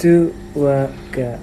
[0.00, 1.36] dua ga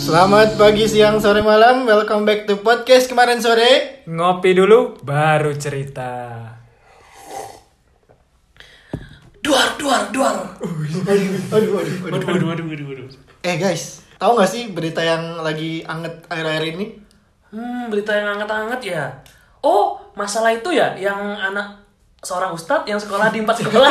[0.00, 1.86] Selamat pagi, siang, sore, malam.
[1.86, 4.02] Welcome back to podcast kemarin sore.
[4.10, 6.34] ngopi dulu baru cerita
[9.38, 10.58] Duar, duar, duar.
[10.58, 13.08] Aduh, aduh, aduh, aduh.
[13.40, 16.86] Eh guys, tahu nggak sih berita yang lagi anget akhir-akhir ini?
[17.50, 19.04] Hmm, berita yang hangat-hangat ya.
[19.60, 21.80] Oh, masalah itu ya yang anak
[22.20, 23.90] seorang ustadz yang sekolah di empat sekolah.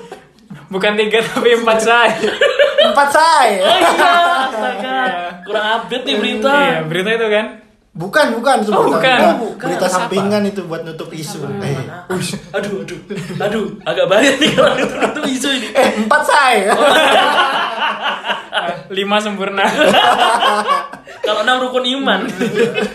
[0.72, 2.14] bukan tiga tapi empat saya
[2.90, 3.58] Empat saya.
[3.60, 4.10] oh iya,
[4.46, 4.98] astaga.
[5.42, 6.52] Kurang update nih berita.
[6.56, 7.46] iya berita itu kan
[7.90, 9.18] Bukan, bukan, itu Oh, bukan.
[9.34, 9.66] Oh, bukan.
[9.66, 11.42] Berita sampingan itu buat nutup isu.
[11.58, 12.06] Eh, Mana?
[12.54, 12.98] Aduh, aduh,
[13.36, 15.68] aduh, agak bahaya nih kalau itu, itu isu ini.
[15.74, 16.70] eh empat saya.
[18.96, 19.64] lima sempurna
[21.26, 22.26] Kalau enam rukun iman.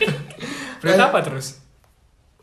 [0.81, 1.61] berita apa terus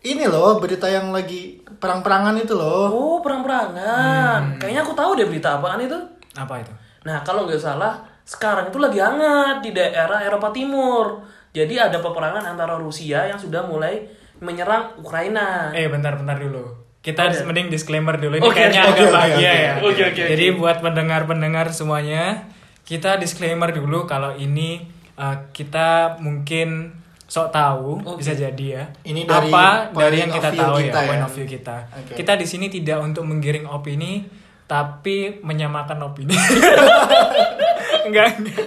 [0.03, 2.91] Ini loh berita yang lagi perang-perangan itu loh.
[2.91, 4.59] Oh, perang-perangan.
[4.59, 5.95] Kayaknya aku tahu deh berita apaan itu.
[6.35, 6.75] apa itu
[7.07, 11.23] Nah, kalau nggak salah, sekarang itu lagi hangat di daerah Eropa Timur.
[11.55, 14.03] Jadi ada peperangan antara Rusia yang sudah mulai
[14.43, 15.71] menyerang Ukraina.
[15.71, 17.43] eh bentar bentar dulu kita Oke.
[17.43, 19.51] mending disclaimer dulu ini Oke, kayaknya oke, agak bahagia oke.
[19.59, 22.47] ya Oke, oke, jadi buat pendengar pendengar semuanya
[22.87, 24.87] kita disclaimer dulu kalau ini
[25.19, 26.95] uh, kita mungkin
[27.27, 28.21] sok tahu Oke.
[28.21, 31.09] bisa jadi ya Ini dari apa dari yang kita tahu kita ya ya.
[31.09, 32.13] point of view kita Oke.
[32.15, 34.23] kita di sini tidak untuk menggiring opini
[34.69, 36.33] tapi menyamakan opini
[38.07, 38.59] enggak enggak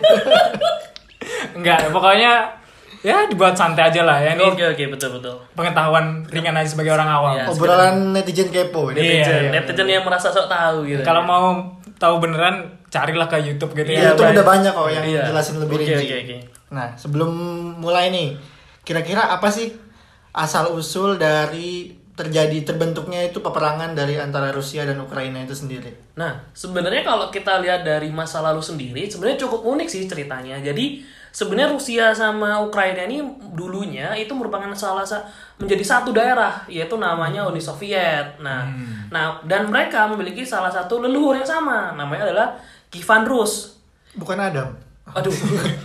[1.56, 2.32] enggak pokoknya
[3.06, 5.38] ya dibuat santai aja lah ya ini Oke oke betul betul.
[5.54, 7.46] pengetahuan ringan aja sebagai orang awam Iya.
[7.48, 8.98] Obrolan netizen kepo ini.
[8.98, 9.50] Iya, Netizen, iya.
[9.54, 11.02] netizen yang merasa sok tahu gitu.
[11.02, 11.46] Kalau mau
[11.96, 14.10] tahu beneran carilah ke YouTube gitu Di ya.
[14.10, 15.22] YouTube udah banyak kok yang Iya.
[15.30, 16.02] jelasin lebih Oke, rinci.
[16.04, 16.38] oke, oke.
[16.72, 17.30] Nah, sebelum
[17.78, 18.34] mulai nih,
[18.82, 19.70] kira-kira apa sih
[20.32, 26.16] asal usul dari terjadi terbentuknya itu peperangan dari antara Rusia dan Ukraina itu sendiri?
[26.16, 30.56] Nah, sebenarnya kalau kita lihat dari masa lalu sendiri, sebenarnya cukup unik sih ceritanya.
[30.58, 31.04] Jadi,
[31.36, 33.20] sebenarnya Rusia sama Ukraina ini
[33.52, 35.28] dulunya itu merupakan salah sa-
[35.60, 38.40] menjadi satu daerah, yaitu namanya Uni Soviet.
[38.40, 38.64] Nah,
[39.12, 42.48] nah dan mereka memiliki salah satu leluhur yang sama, namanya adalah
[42.88, 43.76] Kievan Rus.
[44.16, 44.72] Bukan Adam.
[45.12, 45.32] Aduh,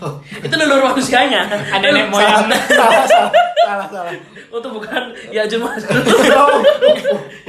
[0.47, 1.45] itu leluhur manusianya.
[1.51, 2.47] Ada nenek moyang.
[2.71, 3.31] salah, salah,
[3.67, 4.13] salah, salah.
[4.51, 5.03] Itu bukan
[5.35, 6.63] ya cuma Oh,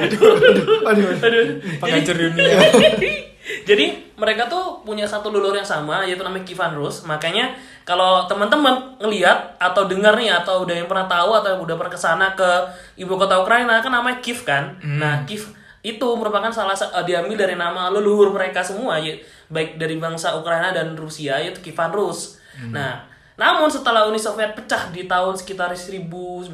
[0.02, 1.06] aduh, aduh, aduh.
[1.22, 1.46] Aduh.
[1.78, 2.58] Penghancur dunia.
[3.66, 7.04] Jadi mereka tuh punya satu leluhur yang sama yaitu namanya Kievan Rus.
[7.04, 7.52] Makanya
[7.84, 12.00] kalau teman-teman ngelihat atau dengar nih atau udah yang pernah tahu atau udah pernah ke
[12.00, 12.50] sana ke
[12.96, 14.78] ibu kota Ukraina kan namanya Kiev kan.
[15.02, 15.50] Nah Kiev
[15.82, 19.18] itu merupakan salah sa- eh, diambil dari nama leluhur mereka semua ya
[19.50, 22.38] baik dari bangsa Ukraina dan Rusia yaitu Kievan Rus.
[22.70, 23.02] Nah
[23.34, 26.54] namun setelah Uni Soviet pecah di tahun sekitar 1991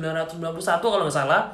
[0.80, 1.52] kalau nggak salah,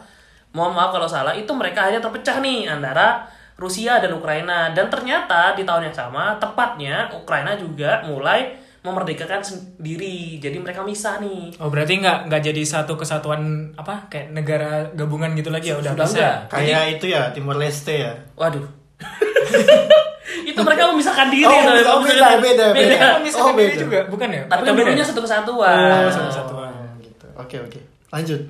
[0.53, 3.25] mohon maaf kalau salah, itu mereka hanya terpecah nih antara
[3.55, 10.35] Rusia dan Ukraina dan ternyata di tahun yang sama tepatnya Ukraina juga mulai memerdekakan sendiri
[10.37, 13.39] jadi mereka misah nih Oh berarti nggak nggak jadi satu kesatuan
[13.73, 16.17] apa kayak negara gabungan gitu lagi ya udah Sudah bisa.
[16.17, 16.37] enggak.
[16.49, 18.11] Kayak itu ya, Timor Leste ya.
[18.35, 18.67] waduh
[20.43, 22.97] itu mereka memisahkan diri Oh, tuh, oh, beda, beda, beda.
[23.33, 23.75] Oh, Oh, beda.
[23.77, 24.43] juga bukan ya?
[24.47, 24.83] tapi kan beda?
[24.89, 26.71] dulunya satu kesatuan Oh, satu kesatuan.
[26.73, 27.27] Oh, gitu.
[27.35, 27.79] Oke, oke.
[28.09, 28.41] Lanjut.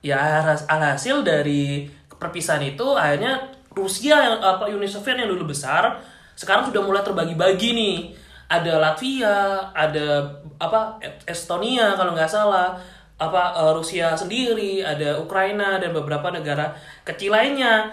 [0.00, 0.22] ya
[0.64, 3.42] alhasil dari perpisahan itu akhirnya
[3.76, 6.00] Rusia yang apa Uni Soviet yang dulu besar
[6.32, 7.96] sekarang sudah mulai terbagi-bagi nih
[8.48, 10.24] ada Latvia ada
[10.56, 10.96] apa
[11.28, 12.72] Estonia kalau nggak salah
[13.16, 16.72] apa eh, Rusia sendiri ada Ukraina dan beberapa negara
[17.04, 17.92] kecil lainnya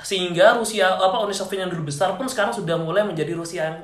[0.00, 3.78] sehingga Rusia apa Uni Soviet yang dulu besar pun sekarang sudah mulai menjadi Rusia yang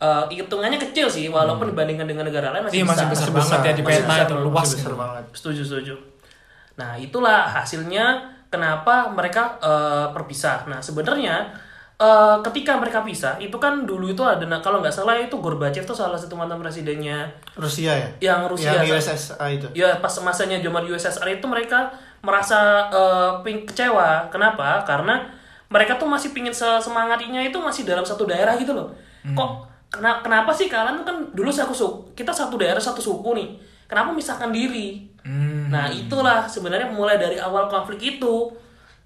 [0.00, 3.28] eh, hitungannya kecil sih walaupun dibandingkan dengan negara lain masih Iya masih besar.
[3.28, 4.60] besar, Masih banget ya di besar, peta masih itu besar, luas.
[4.60, 5.00] Masih besar gitu.
[5.00, 5.24] banget.
[5.36, 5.94] Setuju, setuju.
[6.80, 8.04] Nah, itulah hasilnya
[8.50, 10.66] kenapa mereka eh, berpisah.
[10.66, 11.48] Nah, sebenarnya
[11.96, 15.84] eh, ketika mereka pisah, itu kan dulu itu ada, nah, kalau nggak salah itu Gorbachev
[15.84, 18.08] tuh salah satu mantan presidennya Rusia ya?
[18.20, 18.74] yang Rusia.
[18.76, 19.66] Yang USSR itu.
[19.72, 21.88] Ya, pas masanya zaman USSR itu mereka
[22.20, 22.90] merasa
[23.40, 24.28] ping- kecewa.
[24.28, 24.84] Kenapa?
[24.84, 25.24] Karena
[25.70, 28.90] mereka tuh masih pingin se- semangatnya itu masih dalam satu daerah gitu loh.
[29.22, 29.50] Kok
[29.90, 33.48] kena- kenapa sih kalian tuh kan dulu satu suku, kita satu daerah satu suku nih.
[33.86, 35.09] Kenapa misahkan diri?
[35.22, 35.68] Hmm.
[35.68, 38.50] Nah itulah sebenarnya mulai dari awal konflik itu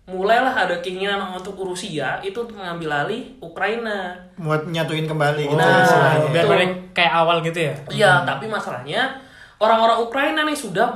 [0.04, 4.12] mulailah ada keinginan untuk Rusia itu untuk mengambil alih Ukraina.
[4.36, 6.46] Buat nyatuin kembali gitu Nah, biar
[6.92, 7.74] kayak awal gitu ya.
[7.88, 9.16] Iya, tapi masalahnya
[9.56, 10.92] orang-orang Ukraina nih sudah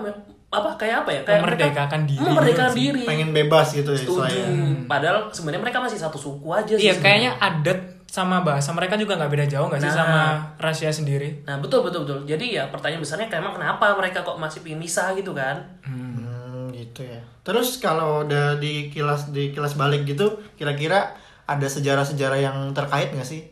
[0.49, 1.21] apa kayak apa ya?
[1.25, 3.05] Kayak Memerdekakan mereka diri Memerdekakan gitu diri.
[3.09, 4.25] Pengen bebas gitu ya Setuju.
[4.29, 4.47] istilahnya.
[4.85, 6.85] Padahal sebenarnya mereka masih satu suku aja sih.
[6.89, 9.99] Iya kayaknya adat sama bahasa mereka juga nggak beda jauh nggak sih Nah.
[10.01, 10.21] sama
[10.57, 11.45] Rusia sendiri?
[11.45, 12.25] Nah betul betul betul.
[12.25, 15.61] Jadi ya pertanyaan besarnya kayak emang kenapa mereka kok masih pengen misah gitu kan?
[15.85, 17.21] Hmm, gitu ya.
[17.45, 20.25] Terus kalau udah di kilas di kilas balik gitu,
[20.57, 21.13] kira-kira
[21.45, 23.45] ada sejarah-sejarah yang terkait nggak sih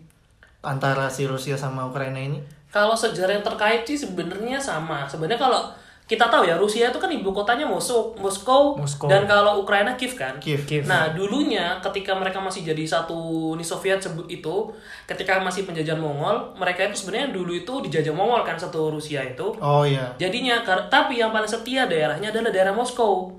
[0.61, 2.41] antara si Rusia sama Ukraina ini?
[2.73, 5.05] Kalau sejarah yang terkait sih sebenarnya sama.
[5.05, 5.69] Sebenarnya kalau
[6.07, 9.11] kita tahu ya Rusia itu kan ibu kotanya Moskow, Moskow, Moskow.
[9.11, 10.39] dan kalau Ukraina Kiev kan.
[10.39, 10.63] Kiev.
[10.63, 10.87] Kiev.
[10.87, 13.15] Nah dulunya ketika mereka masih jadi satu
[13.59, 14.71] Uni Soviet sebut itu,
[15.05, 19.51] ketika masih penjajahan Mongol, mereka itu sebenarnya dulu itu dijajah Mongol kan satu Rusia itu.
[19.59, 20.15] Oh iya.
[20.15, 23.35] Jadinya, tapi yang paling setia daerahnya adalah daerah Moskow.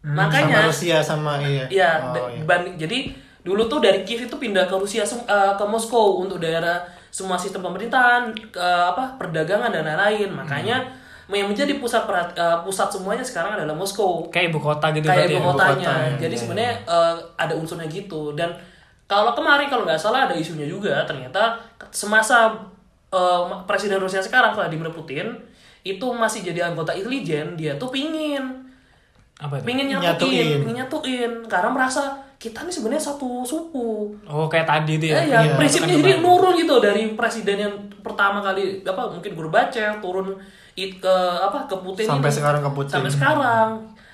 [0.00, 1.68] Sama Makanya, Rusia sama iya.
[1.68, 2.40] ya, Oh, iya.
[2.48, 3.12] banding- jadi
[3.44, 6.80] dulu tuh dari Kiev itu pindah ke Rusia eh, ke Moskow untuk daerah
[7.12, 10.32] semua sistem pemerintahan, ke, apa perdagangan dan lain-lain.
[10.32, 10.80] Makanya
[11.32, 15.26] yang menjadi pusat perhat- eh, pusat semuanya sekarang adalah Moskow Kayak ibu kota gitu kayak
[15.26, 15.46] berarti ibu ya?
[15.46, 15.70] kotanya.
[15.70, 16.18] Ibu kota, ya.
[16.18, 18.22] Jadi sebenarnya eh, ada unsurnya gitu.
[18.32, 18.50] Dan
[19.04, 21.58] kalau kemarin kalau nggak salah ada isunya juga ternyata
[21.90, 22.50] semasa
[23.08, 25.34] eh, presiden Rusia sekarang Vladimir Putin
[25.80, 28.68] itu masih jadi anggota intelijen, dia tuh pingin
[29.36, 29.64] Apa itu?
[29.64, 30.04] pingin Nyatuin.
[30.04, 34.16] nyatuin, pingin nyatuin karena merasa kita nih sebenarnya satu suku.
[34.24, 35.20] Oh kayak tadi itu ya?
[35.20, 36.24] Eh, ya, Iya, prinsipnya kan jadi kemarin.
[36.24, 40.40] nurun gitu dari presiden yang pertama kali apa mungkin Gorbachev turun
[40.72, 42.40] it ke apa ke Putin Sampai itu.
[42.40, 42.92] sekarang ke Putin.
[42.96, 43.68] Sampai sekarang.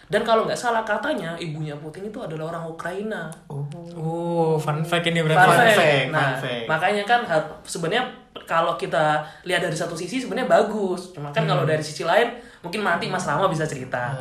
[0.07, 3.31] Dan kalau nggak salah katanya ibunya Putin itu adalah orang Ukraina.
[3.49, 5.47] Oh, fun fact ini berarti.
[5.47, 5.77] Fun fact.
[5.77, 6.65] fact, Nah, fun fact.
[6.67, 7.21] makanya kan
[7.63, 8.05] sebenarnya
[8.43, 11.11] kalau kita lihat dari satu sisi sebenarnya bagus.
[11.11, 11.51] Cuma kan Hmm.
[11.53, 12.27] kalau dari sisi lain
[12.59, 14.15] mungkin nanti Mas Rama bisa cerita.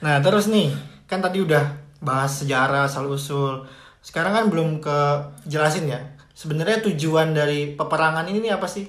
[0.00, 0.72] Nah, terus nih,
[1.04, 1.62] kan tadi udah
[2.00, 3.64] bahas sejarah asal usul.
[4.00, 4.98] Sekarang kan belum ke
[5.44, 6.00] jelasin ya.
[6.32, 8.88] Sebenarnya tujuan dari peperangan ini nih apa sih?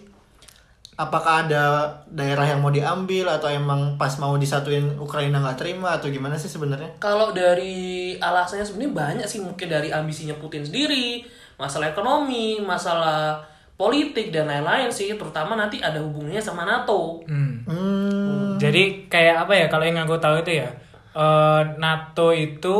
[0.95, 1.63] Apakah ada
[2.07, 6.47] daerah yang mau diambil atau emang pas mau disatuin Ukraina nggak terima atau gimana sih
[6.47, 6.95] sebenarnya?
[7.01, 11.25] Kalau dari alasannya sebenarnya banyak sih mungkin dari ambisinya Putin sendiri,
[11.59, 13.43] masalah ekonomi, masalah
[13.75, 17.25] politik dan lain-lain sih, terutama nanti ada hubungannya sama NATO.
[17.25, 17.65] Hmm.
[17.65, 20.69] Hmm, Jadi kayak apa ya kalau yang aku tahu itu ya
[21.13, 22.75] eh, NATO itu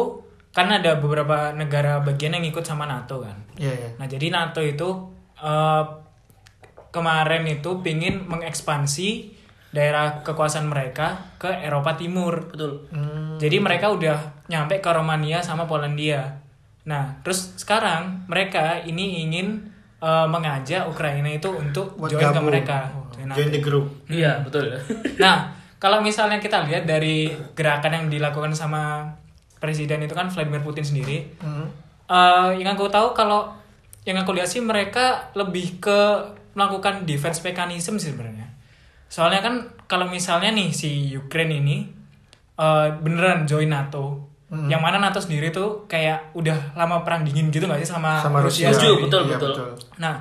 [0.52, 3.40] kan ada beberapa negara bagian yang ikut sama NATO kan.
[3.56, 3.90] iya ya.
[3.96, 4.90] Nah jadi NATO itu
[5.38, 5.84] eh,
[6.92, 9.40] kemarin itu pingin mengekspansi
[9.72, 12.52] daerah kekuasaan mereka ke Eropa Timur.
[12.52, 12.92] Betul.
[12.92, 16.44] Hmm, Jadi mereka udah nyampe ke Romania sama Polandia.
[16.84, 19.72] Nah terus sekarang mereka ini ingin
[20.04, 22.52] eh, mengajak Ukraina itu untuk buat join ke gabung.
[22.52, 22.92] mereka.
[22.92, 23.86] Oh, Join Join the group.
[24.10, 24.76] Iya, betul.
[25.16, 29.10] Nah, kalau misalnya kita lihat dari gerakan yang dilakukan sama
[29.58, 31.66] presiden itu kan Vladimir Putin sendiri, Hmm.
[32.06, 33.50] eh, yang aku tahu kalau
[34.02, 36.00] yang aku lihat sih mereka lebih ke
[36.54, 38.50] melakukan defense mechanism sih sebenarnya.
[39.08, 39.54] Soalnya kan
[39.86, 41.78] kalau misalnya nih si Ukraine ini
[42.54, 47.66] eh, beneran join NATO, yang mana NATO sendiri tuh kayak udah lama perang dingin gitu
[47.66, 48.70] nggak sih sama, Sama Rusia?
[48.70, 48.78] Rusia.
[48.78, 49.70] Setuju, betul, Iya, betul.
[49.98, 50.16] Nah,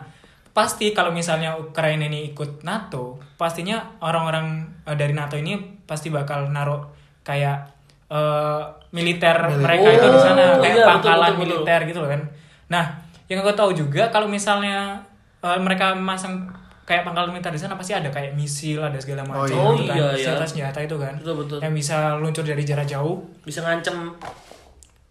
[0.50, 5.56] pasti kalau misalnya Ukraina ini ikut NATO, pastinya orang-orang eh, dari NATO ini
[5.86, 6.90] pasti bakal naruh
[7.22, 7.70] kayak
[8.10, 11.42] eh, militer mereka itu di sana, Oh, kayak iya, betul, pangkalan betul, betul.
[11.46, 12.22] militer gitu loh kan.
[12.70, 12.84] Nah,
[13.30, 14.98] yang aku tahu juga kalau misalnya
[15.42, 16.50] eh, mereka masang
[16.90, 19.62] kayak pangkalan militer di sana pasti ada kayak misil, ada segala macam iya.
[19.62, 20.26] Oh, gitu kan, iya, iya.
[20.26, 21.14] senjata-senjata itu kan.
[21.22, 21.58] Betul, betul.
[21.62, 23.22] Yang bisa luncur dari jarak jauh.
[23.46, 24.10] Bisa ngancem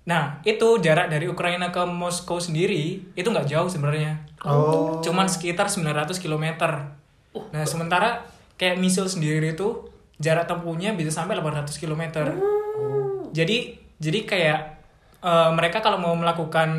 [0.09, 4.25] Nah, itu jarak dari Ukraina ke Moskow sendiri itu nggak jauh sebenarnya.
[4.41, 4.97] Oh.
[4.99, 6.45] Cuman sekitar 900 km.
[7.53, 8.25] Nah, sementara
[8.57, 9.85] kayak misil sendiri itu
[10.17, 12.03] jarak tempuhnya bisa sampai 800 km.
[13.29, 14.59] Jadi jadi kayak
[15.19, 16.71] eh, mereka kalau mau melakukan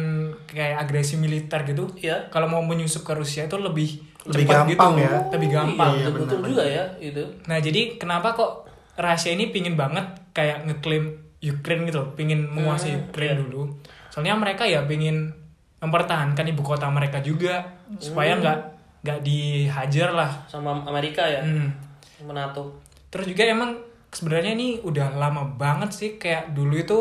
[0.49, 2.33] kayak agresi militer gitu, Iya.
[2.33, 5.19] kalau mau menyusup ke Rusia itu lebih Lebih cepat gampang gitu, ya.
[5.33, 5.93] lebih gampang.
[5.97, 7.23] Iya, betul, betul benar, juga ya itu.
[7.47, 8.53] Nah, jadi kenapa kok
[8.97, 13.41] Rusia ini pingin banget kayak ngeklaim Ukraine gitu, loh, pingin menguasai Hmm, Ukraine iya.
[13.41, 13.63] dulu.
[14.09, 15.33] Soalnya mereka ya pingin
[15.79, 17.65] mempertahankan ibu kota mereka juga
[17.97, 18.41] supaya Hmm.
[18.41, 18.59] nggak
[19.01, 20.29] nggak dihajar lah.
[20.45, 21.73] Sama Amerika ya, Hmm.
[22.13, 22.77] sama NATO.
[23.09, 26.99] Terus juga emang sebenarnya ini udah lama banget sih kayak dulu itu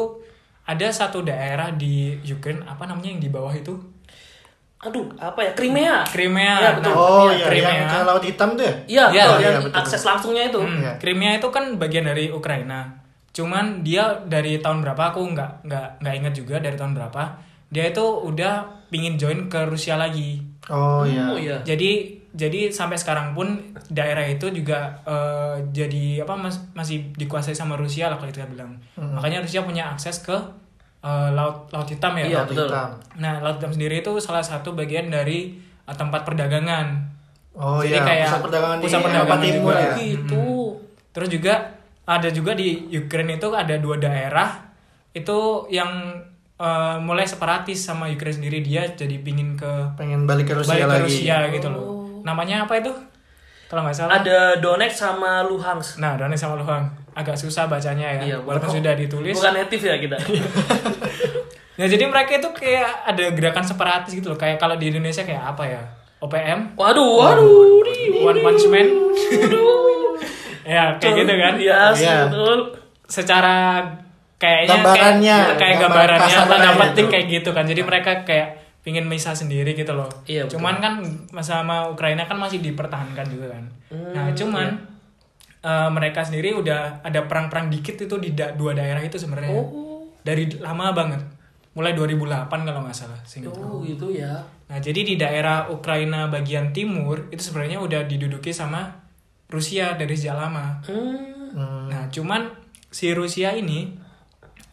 [0.64, 3.76] ada satu daerah di Ukraine apa namanya yang di bawah itu
[4.80, 5.52] Aduh, apa ya?
[5.52, 6.08] Crimea.
[6.08, 6.56] Crimea.
[6.56, 6.94] Iya, betul.
[6.94, 7.76] Oh Iya, iya, Crimea.
[7.76, 8.72] yang ke laut hitam tuh ya?
[8.88, 9.72] Iya, Iya, betul, iya, betul.
[9.76, 10.60] akses langsungnya itu.
[10.64, 10.92] Hmm, Iya.
[10.96, 12.80] Crimea itu kan bagian dari Ukraina.
[13.40, 17.24] Cuman dia dari tahun berapa aku nggak nggak nggak ingat juga dari tahun berapa.
[17.72, 18.54] Dia itu udah
[18.92, 20.44] pingin join ke Rusia lagi.
[20.68, 21.32] Oh iya.
[21.32, 21.58] Oh iya.
[21.64, 27.74] Jadi jadi sampai sekarang pun daerah itu juga eh, jadi apa mas- masih dikuasai sama
[27.74, 28.76] Rusia lah kalau kita bilang.
[28.94, 30.36] Makanya Rusia punya akses ke
[31.00, 32.26] eh, laut laut hitam ya.
[32.28, 32.68] Iya, Laut betul.
[32.68, 32.90] hitam.
[33.18, 35.56] Nah laut hitam sendiri itu salah satu bagian dari
[35.88, 37.08] eh, tempat perdagangan.
[37.56, 39.92] Oh Jadi iya, kayak pusat perdagangan pusat di perdagangan Eropa Timur ya.
[39.96, 40.46] Gitu.
[41.10, 41.54] Terus juga
[42.10, 44.74] ada juga di Ukraine itu ada dua daerah
[45.12, 45.38] itu
[45.70, 46.18] yang
[46.56, 50.84] eh, mulai separatis sama Ukraina sendiri dia jadi pingin ke pengen balik ke Rusia balik
[50.84, 51.86] ke lagi Rusia gitu loh.
[52.20, 52.90] Namanya apa itu?
[53.70, 54.18] Kalau nggak salah.
[54.18, 56.02] Ada Donetsk sama Luhansk.
[56.02, 59.38] Nah, Donetsk sama Luhansk agak susah bacanya ya, Iya, walaupun sudah ditulis.
[59.38, 60.18] Bukan native ya kita.
[61.80, 64.36] Nah, jadi mereka itu kayak ada gerakan separatis gitu loh.
[64.36, 65.80] Kayak kalau di Indonesia kayak apa ya?
[66.20, 67.88] OPM, Waduh, waduh.
[67.88, 68.88] di- One Punch Man.
[70.70, 71.54] Ya, kayak gitu kan.
[71.58, 72.16] Iya, Iya.
[72.28, 72.58] betul.
[73.04, 73.82] Secara
[74.38, 76.80] kayaknya Gambarannya, kayak, kayak gambar gambarannya kasarnya tanda gitu.
[76.80, 77.66] petik kayak gitu kan.
[77.66, 78.48] Jadi mereka kayak
[78.80, 80.08] pingin misah sendiri gitu loh.
[80.24, 80.56] Iya, betul.
[80.56, 80.94] cuman kan
[81.42, 83.64] sama Ukraina kan masih dipertahankan juga kan.
[83.92, 84.68] Hmm, nah, cuman
[85.60, 85.68] iya.
[85.68, 89.52] eh, mereka sendiri udah ada perang-perang dikit itu di da- dua daerah itu sebenarnya.
[89.52, 90.08] Oh.
[90.22, 91.20] Dari lama banget.
[91.70, 93.20] Mulai 2008 kalau nggak salah.
[93.24, 93.62] seingat aku.
[93.62, 94.40] Oh, gitu ya.
[94.68, 98.99] Nah, jadi di daerah Ukraina bagian timur itu sebenarnya udah diduduki sama
[99.50, 100.80] Rusia dari sejak lama.
[100.86, 101.18] Hmm.
[101.58, 101.86] Hmm.
[101.90, 102.54] Nah, cuman
[102.94, 103.90] si Rusia ini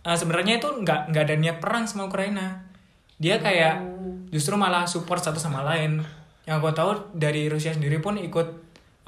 [0.05, 2.69] eh, sebenarnya itu nggak nggak ada niat perang sama Ukraina.
[3.17, 3.81] Dia kayak
[4.29, 6.05] justru malah support satu sama lain.
[6.45, 8.49] Yang aku tahu dari Rusia sendiri pun ikut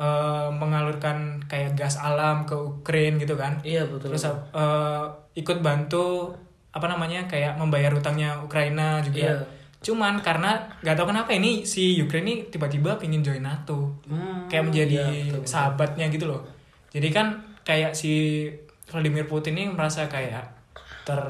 [0.01, 3.61] eh, mengalurkan kayak gas alam ke Ukraina gitu kan.
[3.61, 4.17] Iya, betul.
[4.17, 5.05] Terus eh,
[5.37, 6.33] ikut bantu
[6.73, 9.37] apa namanya kayak membayar utangnya Ukraina juga.
[9.37, 9.58] Iya.
[9.79, 13.95] Cuman karena nggak tahu kenapa ini si Ukraina ini tiba-tiba pingin join NATO.
[14.05, 15.47] Hmm, Kayak menjadi iya, betul, betul.
[15.47, 16.43] sahabatnya gitu loh.
[16.89, 17.27] Jadi kan
[17.63, 18.45] kayak si
[18.85, 20.45] Vladimir Putin ini merasa kayak
[21.05, 21.21] ter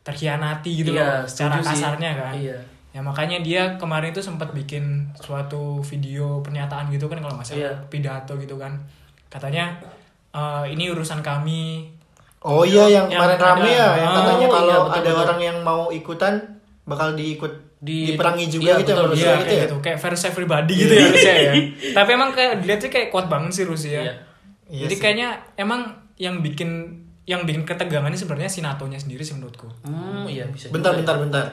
[0.00, 1.70] terhianati gitu Iya, loh secara setuju sih.
[1.80, 2.32] kasarnya kan.
[2.34, 2.58] Iya.
[2.90, 4.84] Ya makanya dia kemarin itu sempat bikin
[5.16, 7.74] suatu video pernyataan gitu kan kalau nggak salah Iya.
[7.88, 8.76] pidato gitu kan.
[9.26, 9.80] Katanya
[10.30, 11.90] "Eh, ini urusan kami
[12.38, 15.00] Oh iya yang Yang kemarin rame ada- ya yang Oh, katanya iya, kalau betul, ada
[15.08, 15.22] betul.
[15.24, 16.34] orang yang mau ikutan
[16.84, 17.52] bakal diikut
[17.84, 19.62] Di- diperangi juga iya, gitu ya betul, Rusia Iya gitu kayak ya.
[19.62, 21.52] gitu, kayak versus everybody gitu ya Rusia ya.
[21.92, 24.00] Tapi emang kayak dilihatnya kayak kuat banget sih Rusia.
[24.00, 24.14] Iya.
[24.64, 25.00] Iya Jadi sih.
[25.00, 25.80] kayaknya emang
[26.16, 26.70] yang bikin
[27.24, 29.68] yang bikin ketegangan ini sebenarnya si NATO-nya sendiri sih menurutku.
[29.82, 30.68] Hmm, iya bisa.
[30.68, 31.00] Bentar juga ya.
[31.02, 31.46] bentar bentar.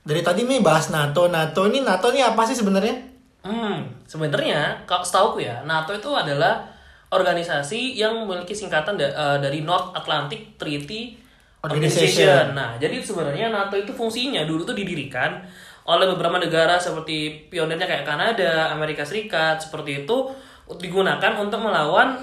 [0.00, 1.26] Dari tadi nih bahas NATO.
[1.26, 2.94] NATO ini NATO ini apa sih sebenarnya?
[3.40, 6.66] Hmm, sebenarnya kalau setauku ya, NATO itu adalah
[7.10, 11.19] organisasi yang memiliki singkatan da- eh, dari North Atlantic Treaty
[11.60, 12.56] Organization.
[12.56, 15.44] Nah, jadi sebenarnya NATO itu fungsinya dulu tuh didirikan
[15.84, 20.32] oleh beberapa negara seperti pionirnya kayak Kanada, Amerika Serikat, seperti itu
[20.78, 22.16] digunakan untuk melawan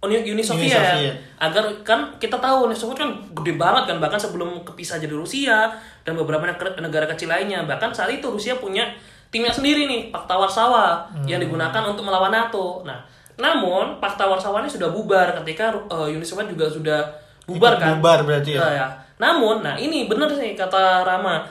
[0.00, 0.72] Uni, Uni Soviet.
[0.72, 1.14] Soviet.
[1.36, 5.68] Agar kan kita tahu Uni Soviet kan gede banget kan bahkan sebelum kepisah jadi Rusia
[6.02, 6.48] dan beberapa
[6.80, 7.60] negara, kecil lainnya.
[7.68, 8.88] Bahkan saat itu Rusia punya
[9.28, 12.80] timnya sendiri nih, Pakta Warsawa yang digunakan untuk melawan NATO.
[12.88, 13.04] Nah,
[13.36, 17.00] namun Pakta Warsawa ini sudah bubar ketika uh, Uni Soviet juga sudah
[17.50, 17.90] bubar Ikut kan.
[17.98, 18.60] bubar berarti ya?
[18.60, 18.86] Nah, ya.
[19.18, 21.42] Namun, nah ini benar sih kata Rama.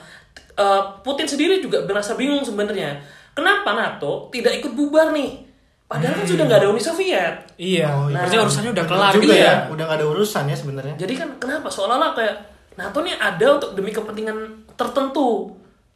[0.52, 2.96] Eh, Putin sendiri juga merasa bingung sebenarnya.
[3.30, 5.46] Kenapa NATO tidak ikut bubar nih?
[5.86, 7.34] Padahal kan sudah nggak ada Uni Soviet.
[7.56, 8.22] Iya, Oh, iya.
[8.22, 9.42] berarti urusannya udah kelar juga gitu ya.
[9.42, 9.54] ya.
[9.66, 10.94] Udah gak ada urusan ya sebenarnya.
[10.94, 12.34] Jadi kan kenapa seolah-olah kayak
[12.74, 14.38] NATO nih ada untuk demi kepentingan
[14.74, 15.50] tertentu.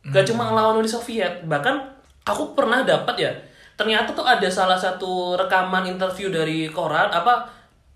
[0.04, 1.42] Gak cuma ngelawan Uni Soviet.
[1.42, 1.74] Bahkan
[2.24, 3.30] aku pernah dapat ya.
[3.74, 7.46] Ternyata tuh ada salah satu rekaman interview dari koran apa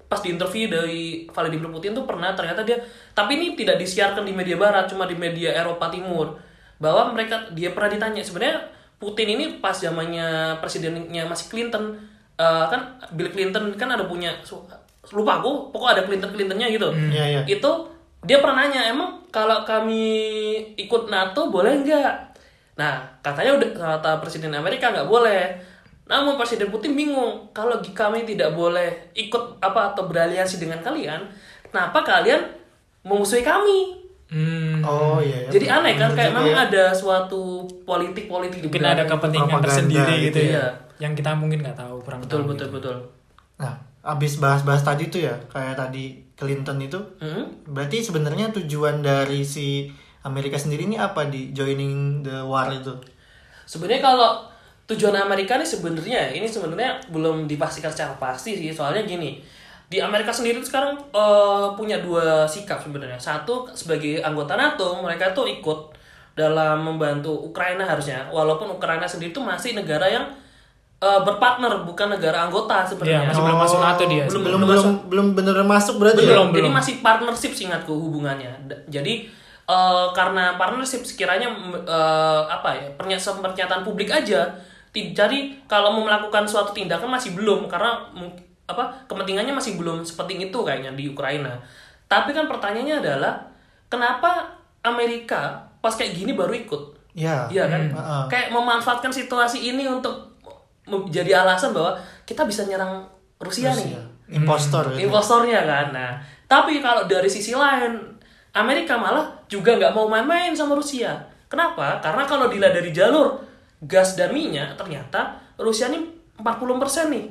[0.08, 2.80] pas di interview dari Vladimir Putin tuh pernah ternyata dia
[3.12, 6.34] tapi ini tidak disiarkan di media barat cuma di media Eropa Timur.
[6.80, 8.64] Bahwa mereka dia pernah ditanya sebenarnya
[8.98, 11.94] Putin ini pas zamannya presidennya masih Clinton
[12.34, 14.34] eh, kan Bill Clinton kan ada punya
[15.14, 17.40] lupa aku pokok ada Clinton Clintonnya gitu Iya iya.
[17.46, 17.70] itu
[18.26, 20.02] dia pernah nanya emang kalau kami
[20.74, 22.14] ikut NATO boleh nggak?
[22.80, 25.54] Nah katanya udah kata presiden Amerika nggak boleh
[26.08, 31.20] namun presiden Putin bingung kalau kami tidak boleh ikut apa atau beraliansi dengan kalian
[31.64, 32.42] kenapa kalian
[33.02, 35.40] memusuhi kami Hmm, Oh iya.
[35.40, 35.48] iya.
[35.48, 36.68] jadi aneh kan kayak memang ya.
[36.68, 40.52] ada suatu politik politik di mungkin ada kepentingan propaganda tersendiri gitu gitu ya.
[40.52, 40.66] ya.
[41.00, 42.48] Yang kita mungkin nggak tahu, kurang betul tahu.
[42.52, 42.76] betul gitu.
[42.76, 42.96] betul
[43.56, 43.72] Nah,
[44.04, 47.64] abis bahas-bahas tadi tuh ya, kayak tadi Clinton itu, Hmm?
[47.64, 49.88] berarti sebenarnya tujuan dari si
[50.20, 52.92] Amerika sendiri ini apa di joining the war itu?
[53.64, 54.44] Sebenarnya kalau
[54.88, 59.36] tujuan Amerika nih sebenarnya ini sebenarnya belum dipastikan secara pasti sih soalnya gini
[59.84, 65.44] di Amerika sendiri sekarang eh, punya dua sikap sebenarnya satu sebagai anggota NATO mereka tuh
[65.46, 65.92] ikut
[66.34, 70.24] dalam membantu Ukraina harusnya walaupun Ukraina sendiri tuh masih negara yang
[70.98, 74.24] eh, berpartner bukan negara anggota sebenarnya masih belum masuk NATO dia.
[74.24, 76.28] Belum- belum belum belum belum bener masuk berarti ya?
[76.32, 76.72] belum, jadi belum.
[76.74, 79.14] masih partnership singkatku hubungannya D- jadi
[79.66, 84.48] eh, karena partnership sekiranya eh, apa ya pernyataan pernyataan publik aja
[84.94, 88.08] jadi kalau mau melakukan suatu tindakan masih belum karena
[88.68, 91.56] apa kepentingannya masih belum seperti itu kayaknya di Ukraina
[92.08, 93.34] tapi kan pertanyaannya adalah
[93.88, 97.50] kenapa Amerika pas kayak gini baru ikut Ya.
[97.50, 97.82] Iya kan?
[97.90, 98.22] Heeh.
[98.30, 100.38] Kayak memanfaatkan situasi ini untuk
[100.86, 103.02] menjadi alasan bahwa kita bisa nyerang
[103.42, 104.02] Rusia, nih Rusia.
[104.28, 105.08] Impostor gitu.
[105.08, 107.96] impostornya kan nah tapi kalau dari sisi lain
[108.52, 111.14] Amerika malah juga nggak mau main-main sama Rusia.
[111.48, 112.00] Kenapa?
[112.00, 113.38] Karena kalau dilihat dari jalur
[113.80, 116.02] gas dan minyak, ternyata Rusia ini
[116.36, 117.24] 40% nih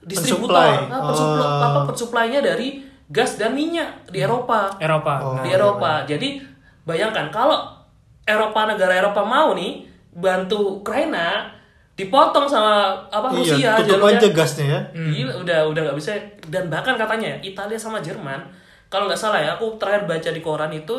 [0.00, 0.54] distributor,
[0.86, 1.62] ah, Oh.
[1.62, 5.14] apa pensuplainya dari gas dan minyak di Eropa Eropa.
[5.18, 5.34] Oh.
[5.42, 6.02] Di Eropa.
[6.04, 6.38] Jadi
[6.82, 7.58] bayangkan kalau
[8.22, 11.50] Eropa negara Eropa mau nih bantu Ukraina
[11.94, 14.18] dipotong sama apa Rusia Iya, tutup jalurnya.
[14.18, 14.80] aja gasnya ya.
[14.92, 16.12] Gila, udah udah nggak bisa
[16.46, 18.42] dan bahkan katanya ya, Italia sama Jerman
[18.86, 20.94] kalau nggak salah ya aku terakhir baca di koran itu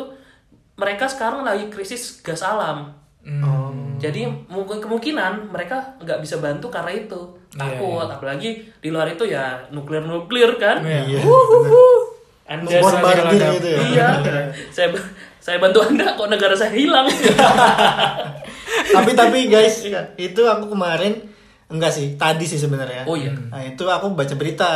[0.74, 2.92] mereka sekarang lagi krisis gas alam.
[3.28, 3.44] Hmm.
[3.44, 3.70] Oh.
[4.00, 9.24] Jadi mungkin kemungkinan mereka nggak bisa bantu karena itu Iya, takut apalagi di luar itu
[9.28, 10.80] ya nuklir nuklir kan.
[10.80, 11.04] Iya.
[11.04, 11.20] Iya.
[12.48, 13.80] Anda saya- gitu ya.
[13.92, 14.08] Iya.
[14.72, 14.88] saya
[15.36, 17.04] saya bantu Anda kok negara saya hilang.
[18.96, 19.84] tapi tapi guys,
[20.16, 21.28] itu aku kemarin
[21.68, 23.04] enggak sih, tadi sih sebenarnya.
[23.04, 23.32] oh iya.
[23.32, 24.70] Nah, itu aku baca berita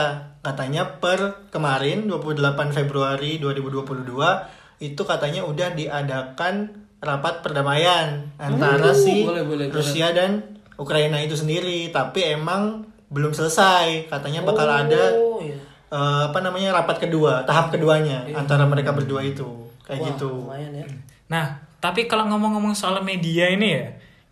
[0.45, 4.05] katanya per kemarin 28 Februari 2022
[4.83, 6.69] itu katanya udah diadakan
[7.03, 9.75] rapat perdamaian antara Uh, si boleh, boleh, boleh.
[9.75, 10.39] Rusia dan
[10.79, 14.07] Ukraina itu sendiri, tapi emang belum selesai.
[14.09, 15.59] Katanya bakal ada Oh iya.
[15.93, 19.45] eh, apa namanya rapat kedua, tahap keduanya antara mereka berdua itu.
[19.83, 20.31] Kayak Wah, gitu.
[20.47, 20.87] Lumayan ya.
[21.29, 21.45] Nah,
[21.83, 23.85] tapi kalau ngomong-ngomong soal media ini ya,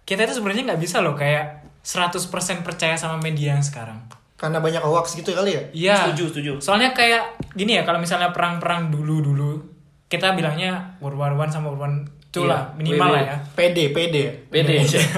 [0.07, 2.23] kita itu sebenarnya nggak bisa loh kayak 100%
[2.63, 3.99] percaya sama media yang sekarang.
[4.39, 5.63] Karena banyak hoax gitu kali ya.
[5.75, 5.97] Iya.
[6.09, 6.53] Setuju, setuju.
[6.63, 9.61] Soalnya kayak gini ya, kalau misalnya perang-perang dulu-dulu,
[10.09, 11.93] kita bilangnya World War One sama World War
[12.31, 13.37] Two Iya, minimal lah ya.
[13.59, 14.17] PD, PD.
[14.55, 14.71] PD,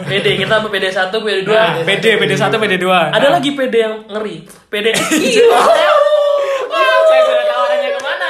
[0.09, 1.52] PD kita apa PD 1, PD 2.
[1.52, 2.88] Nah, PD, PD 1, PD 2.
[2.88, 4.49] Ada lagi PD yang ngeri.
[4.73, 4.87] PD.
[6.73, 8.28] Wah, saya sudah tahu arahnya ke mana.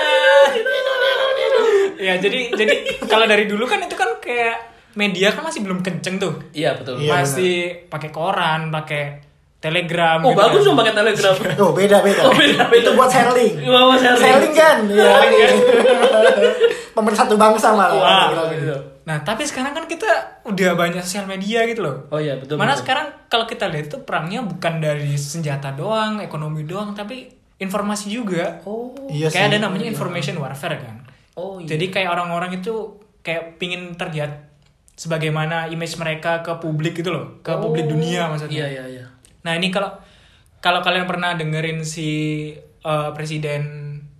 [2.02, 2.74] ya, jadi jadi
[3.06, 6.42] kalau dari dulu kan itu kan kayak media kan masih belum kenceng tuh.
[6.50, 6.98] Iya, betul.
[6.98, 9.31] Iya, masih pakai koran, pakai
[9.62, 10.18] telegram.
[10.26, 10.66] Oh, gitu bagus kan.
[10.66, 11.34] dong pakai Telegram.
[11.62, 12.20] Oh, beda, beda.
[12.26, 12.82] Oh, beda, beda.
[12.82, 13.54] Itu buat selling.
[13.62, 14.18] Wah, Mas Herli.
[14.26, 14.78] Selling kan?
[14.92, 15.48] Iya.
[16.98, 17.94] Pemersatu bangsa malah.
[18.34, 18.50] Wah.
[18.50, 18.74] Gitu.
[19.06, 21.96] Nah, tapi sekarang kan kita udah banyak sosial media gitu loh.
[22.10, 22.58] Oh iya, betul.
[22.58, 22.82] Mana betul.
[22.84, 27.30] sekarang kalau kita lihat itu perangnya bukan dari senjata doang, ekonomi doang, tapi
[27.62, 28.60] informasi juga.
[28.66, 28.90] Oh.
[29.08, 29.50] Iya kayak sih.
[29.54, 30.96] ada namanya information warfare kan.
[31.38, 31.78] Oh iya.
[31.78, 34.52] Jadi kayak orang-orang itu kayak pingin terlihat
[34.98, 38.66] sebagaimana image mereka ke publik gitu loh, ke publik dunia maksudnya.
[38.66, 39.04] Iya, iya, iya.
[39.42, 39.90] Nah ini kalau
[40.58, 42.08] kalau kalian pernah dengerin si
[42.56, 43.62] eh, presiden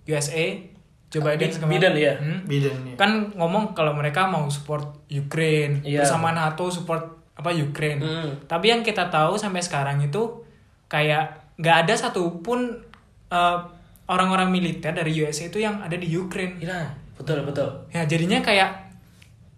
[0.03, 0.59] USA
[1.07, 2.13] Joe Biden Bi- kemarin, Biden, ya?
[2.15, 2.95] hmm, Biden ya.
[2.95, 6.01] kan ngomong kalau mereka mau support Ukraine Iya.
[6.01, 7.97] bersama NATO support apa Ukraine.
[7.97, 8.29] Hmm.
[8.43, 10.41] Tapi yang kita tahu sampai sekarang itu
[10.87, 12.81] kayak nggak ada satupun
[13.29, 13.57] eh,
[14.03, 16.57] orang-orang militer dari USA itu yang ada di Ukraine.
[16.59, 17.69] Iya, betul, betul.
[17.89, 18.69] Ya jadinya kayak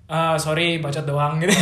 [0.05, 1.55] eh, sorry bacot doang gitu.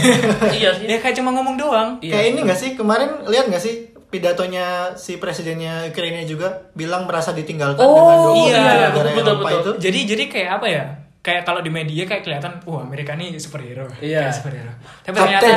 [0.52, 0.86] iya sih.
[0.92, 1.90] ya kayak cuma ngomong doang.
[1.98, 2.12] Iya.
[2.12, 2.70] Kayak ini gak sih?
[2.74, 8.36] Kemarin lihat gak sih pidatonya si presidennya Ukraina juga bilang merasa ditinggalkan Oh, dengan dua
[8.46, 9.58] iya, negara betul, betul, Eropa betul.
[9.58, 9.72] itu.
[9.90, 10.84] Jadi jadi kayak apa ya?
[11.24, 13.90] Kayak kalau di media kayak kelihatan, wah Amerika nih superhero.
[13.98, 14.30] Iya.
[14.30, 14.72] Kayak superhero.
[15.02, 15.18] Tapi Kapten.
[15.18, 15.52] ternyata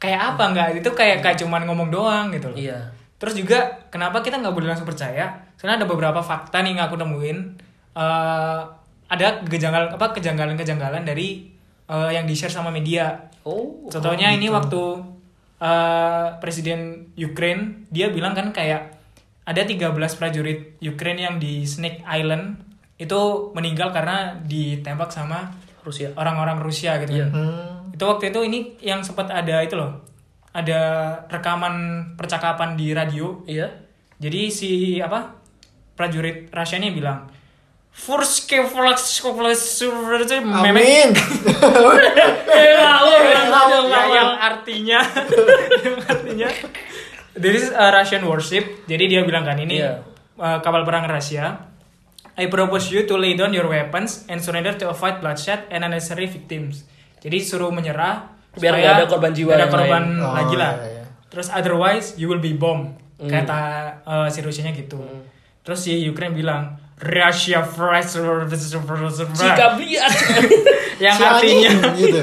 [0.00, 0.68] kayak apa nggak?
[0.80, 2.56] Itu kayak kayak cuman ngomong doang gitu loh.
[2.56, 2.78] Iya.
[3.20, 3.58] Terus juga
[3.92, 5.44] kenapa kita nggak boleh langsung percaya?
[5.60, 7.38] Soalnya ada beberapa fakta nih yang aku nemuin.
[7.94, 8.60] eh
[9.04, 11.46] ada kejanggalan apa kejanggalan-kejanggalan dari
[11.86, 13.12] eh, yang di share sama media.
[13.44, 13.84] Oh.
[13.92, 14.80] Contohnya ini waktu
[15.60, 18.94] eh, presiden Ukraine dia bilang kan kayak
[19.44, 22.64] ada 13 prajurit Ukraine yang di Snake Island
[22.96, 25.52] itu meninggal karena ditembak sama
[25.84, 26.16] Rusia.
[26.16, 27.12] orang-orang Rusia gitu.
[27.12, 27.28] Iya.
[27.28, 27.36] kan.
[27.36, 27.92] Hmm.
[27.92, 30.00] Itu waktu itu ini yang sempat ada itu loh.
[30.54, 30.80] Ada
[31.28, 31.74] rekaman
[32.16, 33.44] percakapan di radio.
[33.44, 33.68] Iya.
[34.16, 34.70] Jadi si
[35.02, 35.44] apa?
[35.94, 37.30] prajurit Rusia ini bilang
[37.94, 38.58] Furske
[40.42, 40.74] memek.
[40.74, 41.08] Amin.
[41.14, 45.00] Iya, oh, iya, iya, ya, yang artinya.
[45.80, 46.48] Yang artinya.
[47.34, 50.02] This is a Russian warship jadi dia bilang kan ini Iya.
[50.38, 51.70] uh, kapal perang Rusia.
[52.34, 56.26] I propose you to lay down your weapons and surrender to avoid bloodshed and unnecessary
[56.26, 56.82] victims.
[57.22, 60.02] Jadi suruh menyerah Biar nggak ada korban jiwa ada yang korban.
[60.18, 60.72] Oh, lagi lah.
[60.78, 61.04] iya, iya.
[61.26, 63.30] terus otherwise you will be bomb Hmm.
[63.30, 63.58] kata
[64.02, 64.98] uh, si Rusianya gitu.
[65.62, 68.14] Terus si Ukraine bilang Russia first
[69.34, 70.10] Jika biar.
[71.04, 72.18] yang artinya gitu.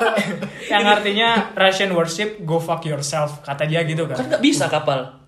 [0.72, 5.18] yang artinya Russian worship go fuck yourself kata dia gitu kan Kan nggak bisa kapal.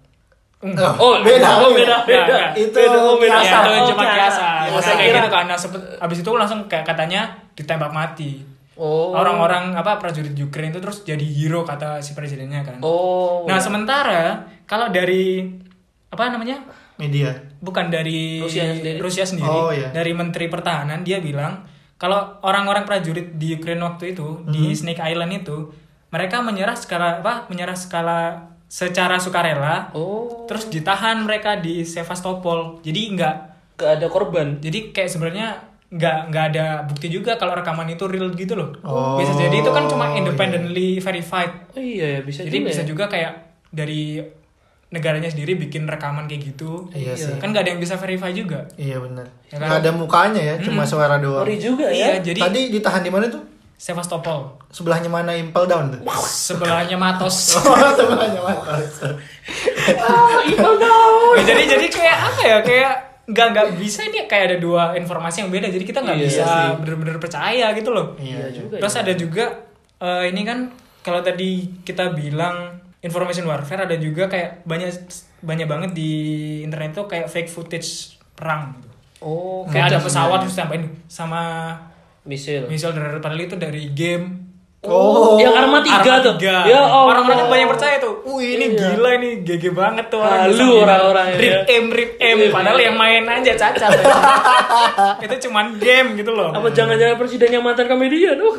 [0.61, 1.64] Oh, beda.
[1.64, 2.24] Oh, beda, beda.
[2.28, 3.40] Nggak, Itu Beda, oh, beda.
[3.40, 4.14] ya, itu Oh, cuma kiasan.
[4.14, 5.59] kiasan Ya, Nah, saya kayak gitu kan nah,
[6.04, 7.20] abis itu langsung kayak katanya
[7.56, 8.44] ditembak mati
[8.76, 9.12] Oh.
[9.12, 13.44] orang-orang apa prajurit Ukraine itu terus jadi hero kata si presidennya kan Oh.
[13.44, 15.52] nah sementara kalau dari
[16.09, 16.64] apa namanya
[17.00, 17.30] Media.
[17.58, 18.98] bukan dari Rusia sendiri?
[18.98, 19.88] Rusia sendiri, Oh, iya.
[19.90, 21.64] dari Menteri Pertahanan dia bilang
[21.96, 25.68] kalau orang-orang prajurit di Ukraine waktu itu di Snake Island itu
[26.08, 28.20] mereka menyerah skala apa menyerah skala
[28.64, 30.44] secara sukarela Oh.
[30.44, 33.36] terus ditahan mereka di Sevastopol jadi nggak
[33.76, 34.60] Gak ada korban.
[34.60, 35.48] jadi kayak sebenarnya
[35.88, 38.70] nggak nggak ada bukti juga kalau rekaman itu real gitu loh.
[38.80, 40.20] Oh, bisa jadi itu kan cuma iya.
[40.20, 41.50] independently verified.
[41.72, 42.86] Oh iya ya bisa Jadi juga bisa ya.
[42.86, 43.32] juga kayak
[43.68, 44.22] dari
[44.90, 46.90] negaranya sendiri bikin rekaman kayak gitu.
[46.90, 47.38] Iya sih.
[47.38, 48.66] Kan nggak ada yang bisa verify juga.
[48.74, 49.26] Iya benar.
[49.48, 49.66] Ya kan?
[49.66, 51.46] Nggak ada mukanya ya, cuma suara doang.
[51.46, 52.26] Ngeri juga Iya, ya.
[52.26, 53.42] jadi Tadi ditahan di mana tuh?
[53.81, 54.61] Sevastopol.
[54.68, 56.00] Sebelahnya mana Impel Down tuh?
[56.20, 57.37] Sebelahnya Matos.
[57.57, 58.61] Oh, sebelahnya mana?
[61.38, 62.92] Ya, jadi jadi kayak apa ya kayak
[63.31, 66.46] nggak nggak bisa ini kayak ada dua informasi yang beda jadi kita nggak Iya bisa
[66.83, 69.00] bener-bener percaya gitu loh Iya juga terus ya.
[69.07, 69.44] ada juga
[69.96, 70.59] eh, ini kan
[71.00, 74.88] kalau tadi kita bilang information warfare ada juga kayak banyak
[75.40, 76.10] banyak banget di
[76.62, 78.88] internet tuh kayak fake footage perang gitu.
[79.20, 81.72] Oh, kayak ada pesawat terus tambahin sama
[82.24, 82.68] misil.
[82.68, 84.48] misal dari padahal itu dari game
[84.80, 86.40] Oh, yang Arma 3 Arma tuh.
[86.40, 86.72] 3.
[86.72, 87.12] Ya Allah.
[87.12, 88.24] Orang-orang banyak percaya tuh.
[88.24, 88.96] Wih, ini Iya.
[88.96, 91.36] gila ini GG banget tuh Halu bisa bilang, orang-orang ya.
[91.36, 92.36] Rip M, rip M.
[92.40, 92.88] Iya, Padahal iya.
[92.88, 93.92] yang main aja cacat.
[95.28, 96.56] itu cuman game gitu loh.
[96.56, 98.40] Apa jangan-jangan presidennya mantan komedian?
[98.40, 98.56] Uh.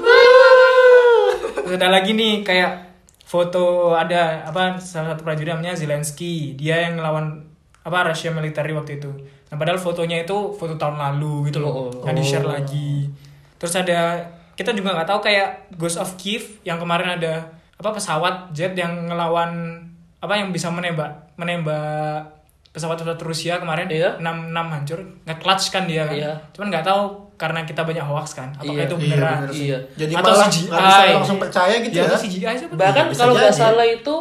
[1.74, 2.91] Ada lagi nih kayak
[3.32, 6.60] foto ada apa salah satu prajurit namanya Zelensky.
[6.60, 7.48] Dia yang ngelawan
[7.88, 9.08] apa Rusia military waktu itu.
[9.48, 11.72] Nah, padahal fotonya itu foto tahun lalu gitu loh.
[11.72, 11.90] Oh.
[12.04, 13.08] Yang di-share lagi.
[13.56, 14.28] Terus ada
[14.60, 17.48] kita juga nggak tahu kayak Ghost of Kiev yang kemarin ada
[17.80, 19.80] apa pesawat jet yang ngelawan
[20.22, 22.41] apa yang bisa menembak menembak
[22.72, 24.16] pesawat-pesawat Rusia kemarin Iya.
[24.16, 26.16] 6 6 hancur nge-clutch kan dia kan.
[26.16, 26.34] Iya.
[26.52, 27.04] Cuman nggak tahu
[27.36, 28.50] karena kita banyak hoax kan.
[28.54, 28.86] Apakah Iya.
[28.86, 29.38] itu Iya, beneran?
[29.38, 29.66] bener sih.
[29.68, 29.78] Iya.
[29.98, 30.70] Jadi Atau malah CGI.
[30.72, 32.08] bisa langsung percaya gitu Ya, ya.
[32.08, 32.56] atau CGI?
[32.72, 34.16] Bahkan Bisa kalau nggak salah itu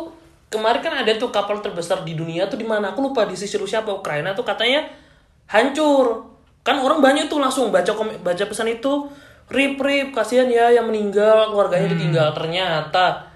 [0.48, 3.54] kemarin kan ada tuh kapal terbesar di dunia tuh di mana aku lupa di sisi
[3.54, 4.82] Rusia apa Ukraina tuh katanya
[5.46, 6.26] hancur.
[6.60, 9.08] Kan orang banyak tuh langsung baca kom- baca pesan itu
[9.48, 13.26] rip rip kasihan ya yang meninggal keluarganya ditinggal ternyata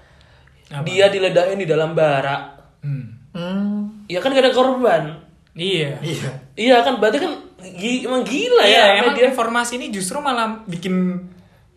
[0.69, 0.83] Apa?
[0.83, 2.55] dia diledakin di dalam barak.
[2.79, 3.05] Hmm.
[3.33, 3.74] Hmm,
[4.07, 5.03] Ya kan gak ada korban.
[5.51, 5.97] Iya.
[6.01, 6.29] iya.
[6.53, 9.27] Iya kan berarti kan gi- emang gila Iya, ya emang media.
[9.27, 11.23] informasi ini justru malah bikin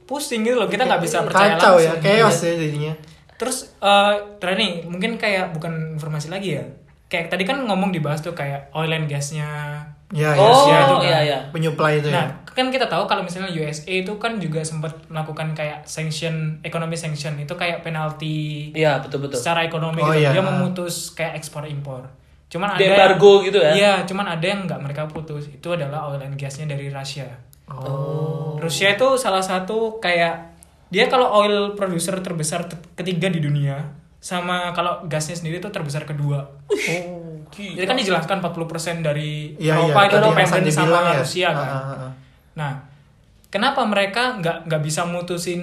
[0.05, 0.67] pusing gitu loh.
[0.67, 2.01] Kita nggak bisa percaya Kacau langsung.
[2.01, 2.93] ya, chaos ya jadinya.
[3.35, 6.65] Terus eh terakhir nih, mungkin kayak bukan informasi lagi ya.
[7.07, 9.47] Kayak tadi kan ngomong dibahas tuh kayak oil and gasnya.
[10.11, 10.41] Ya, ya.
[10.41, 11.05] Oh itu kan.
[11.05, 11.39] iya iya.
[11.49, 12.48] Penyuplai itu Nah, ya.
[12.59, 17.39] Kan kita tahu kalau misalnya USA itu kan juga sempat melakukan kayak sanction, ekonomi sanction
[17.39, 19.39] itu kayak penalti Iya betul betul.
[19.39, 20.19] secara ekonomi Oh, gitu.
[20.19, 20.35] iya.
[20.35, 22.11] Dia memutus kayak ekspor impor.
[22.49, 23.71] Cuman ada Di embargo gitu ya?
[23.73, 25.47] Iya, cuman ada yang nggak mereka putus.
[25.47, 27.29] Itu adalah oil and gasnya dari Rusia.
[27.69, 28.57] Oh.
[28.59, 30.57] Rusia itu salah satu kayak
[30.89, 36.03] dia kalau oil producer terbesar te- ketiga di dunia sama kalau gasnya sendiri itu terbesar
[36.03, 36.43] kedua.
[36.69, 39.77] Oh, Jadi kan dijelaskan 40% dari iya.
[39.77, 41.21] Eropa itu Tadi yang dependen sama ya.
[41.21, 41.69] Rusia kan.
[41.69, 42.13] Ah, ah, ah.
[42.59, 42.83] Nah,
[43.49, 45.63] kenapa mereka nggak nggak bisa mutusin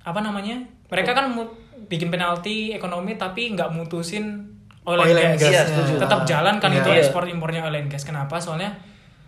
[0.00, 0.56] apa namanya?
[0.88, 1.52] Mereka kan mu-
[1.84, 4.40] bikin penalti ekonomi tapi nggak mutusin
[4.82, 5.68] oil, Oil and gas.
[5.68, 6.00] Iya.
[6.00, 6.80] Tetap jalan kan Iya.
[6.80, 7.00] itu Iya.
[7.02, 8.02] ekspor impornya oil and gas.
[8.02, 8.36] Kenapa?
[8.36, 8.72] Soalnya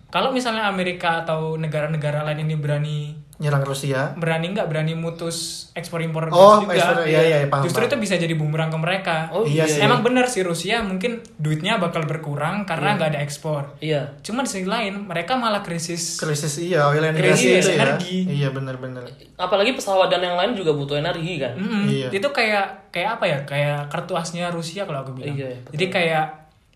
[0.08, 4.14] kalau misalnya Amerika atau negara-negara lain ini berani Nyerang Rusia.
[4.14, 6.72] berani nggak berani mutus ekspor impor Oh, juga.
[6.72, 7.92] ekspor, iya, iya, paham, Justru paham.
[7.92, 9.28] itu bisa jadi bumerang ke mereka.
[9.28, 9.64] Oh Iya iya.
[9.68, 9.80] sih.
[9.80, 13.76] Emang bener sih Rusia mungkin duitnya bakal berkurang karena nggak ada ekspor.
[13.78, 14.16] Iya.
[14.20, 16.16] Cuma di sisi lain mereka malah krisis.
[16.16, 17.84] Krisis iya, oil and gas Krisis itu ya.
[17.84, 18.16] energi.
[18.26, 19.04] Iya, benar-benar.
[19.36, 21.54] Apalagi pesawat dan yang lain juga butuh energi kan.
[21.54, 21.84] Mm-mm.
[21.86, 22.08] Iya.
[22.10, 23.38] Itu kayak kayak apa ya?
[23.42, 25.36] Kayak kartu asnya Rusia kalau aku bilang.
[25.36, 25.72] Iya, betul.
[25.72, 26.26] Jadi kayak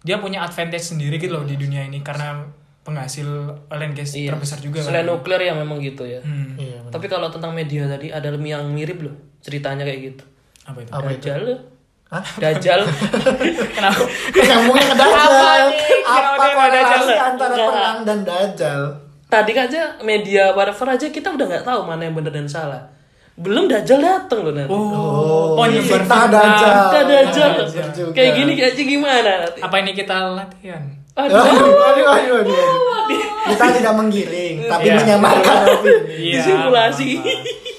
[0.00, 2.40] dia punya advantage sendiri gitu loh di dunia ini karena
[2.80, 3.28] penghasil
[3.68, 4.32] oil and gas Iya.
[4.32, 4.80] terbesar juga.
[4.80, 5.12] Selain kan.
[5.12, 6.20] nuklir ya memang gitu ya.
[6.24, 6.56] Hmm.
[6.56, 6.80] Iya.
[6.80, 6.92] benar.
[6.96, 10.24] Tapi kalau tentang media tadi ada yang mirip loh ceritanya kayak gitu.
[10.64, 10.90] Apa itu?
[10.90, 11.24] Apa itu?
[11.28, 11.42] Dajjal.
[12.10, 12.24] Hah?
[12.36, 12.80] Dajjal.
[13.76, 14.02] Kenapa?
[14.32, 15.78] Nyambungnya ke nih?
[16.02, 17.68] Apa korelasi antara Enggak.
[17.70, 18.80] perang dan Dajjal?
[19.30, 22.82] Tadi aja media whatever aja kita udah nggak tahu mana yang benar dan salah.
[23.38, 24.74] Belum Dajjal dateng loh nanti.
[24.74, 26.28] Oh, oh ini nyebar fitnah fitnah.
[26.34, 26.74] Dajjal.
[26.74, 27.52] Kita Dajjal.
[28.10, 29.60] Kayak gini kayak aja gimana nanti?
[29.62, 30.82] Apa ini kita latihan?
[31.22, 31.36] Aduh.
[31.36, 32.56] Aduh, aduh, aduh, aduh.
[33.42, 34.96] Kita tidak menggiring, tapi Iya.
[34.96, 36.00] menyamarkan opini.
[36.06, 37.10] Iya, Disimulasi.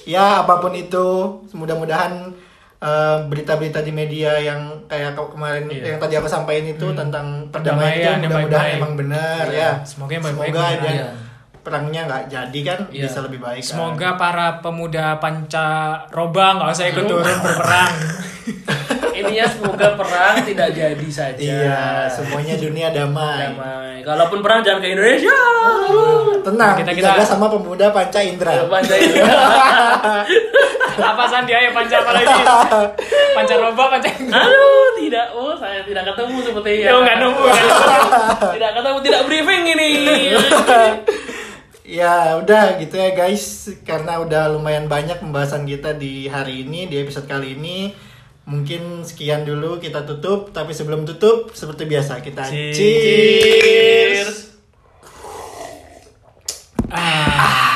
[0.04, 1.08] Ya, apa pun itu,
[1.51, 2.34] mudah-mudahan
[2.77, 5.86] eh, berita-berita di media yang kayak ke- kemarin Iya.
[5.86, 9.69] yang tadi aku sampaikan itu tentang Perdamaian itu mudah-mudahan emang benar Iya.
[9.77, 9.86] ya.
[9.86, 11.10] Semoga yang baik-baik Semoga dan Iya.
[11.62, 13.04] perangnya nggak jadi kan Iya.
[13.06, 13.62] bisa lebih baik.
[13.62, 13.69] kan.
[13.69, 17.93] Semoga para pemuda pancaroba nggak usah ikut turun berperang.
[19.22, 21.38] Ininya semoga perang tidak jadi saja.
[21.38, 23.54] Iya, semuanya dunia damai.
[23.54, 23.98] Damai.
[24.02, 25.38] Kalaupun perang jangan ke Indonesia.
[26.42, 28.66] Tenang, Kita- kita, kita- sama pemuda panca indera.
[28.66, 29.02] Panjai.
[31.02, 32.42] apa Sandi ayo panca apa lagi?
[33.38, 34.10] Pancaroba, panca.
[34.10, 35.28] Aduh, tidak.
[35.38, 36.88] Oh, saya tidak ketemu sepertinya.
[36.90, 37.44] Yo nggak nunggu.
[37.46, 38.48] nggak nunggu.
[38.58, 39.90] tidak ketemu, tidak briefing ini.
[41.92, 47.04] Ya udah gitu ya guys Karena udah lumayan banyak pembahasan kita di hari ini Di
[47.04, 47.92] episode kali ini
[48.52, 52.76] Mungkin sekian dulu kita tutup Tapi sebelum tutup seperti biasa kita Cheers.
[52.76, 54.36] cheers.
[56.92, 57.72] Ah.